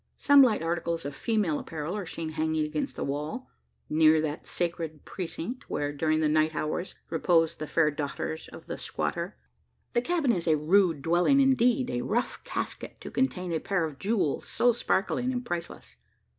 [0.17, 3.47] Some light articles of female apparel are seen hanging against the wall,
[3.87, 8.65] near that sacred precinct where, during the the night hours, repose the fair daughters of
[8.65, 9.37] the squatter.
[9.93, 13.99] The cabin is a rude dwelling indeed a rough casket to contain a pair of
[13.99, 15.97] jewels so sparkling and priceless.